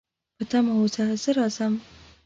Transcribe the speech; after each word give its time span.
په 0.37 0.43
تمه 0.51 0.73
اوسه، 0.79 1.03
زه 1.23 1.29
راځم 1.37 1.73